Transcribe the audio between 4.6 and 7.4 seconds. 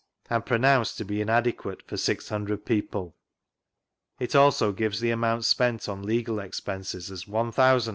gives the amount spent on legal ex penses as